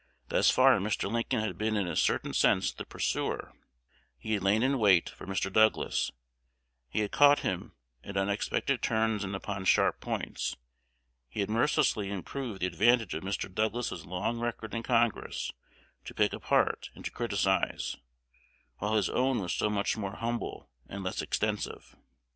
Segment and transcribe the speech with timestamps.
[0.29, 1.11] Thus far Mr.
[1.11, 3.53] Lincoln had been in a certain sense the pursuer:
[4.17, 5.53] he had lain in wait for Mr.
[5.53, 6.09] Douglas;
[6.89, 10.55] he had caught him at unexpected turns and upon sharp points;
[11.29, 13.47] he had mercilessly improved the advantage of Mr.
[13.53, 15.51] Douglas's long record in Congress
[16.05, 17.95] to pick apart and to criticise,
[18.79, 21.95] while his own was so much more humble and less extensive.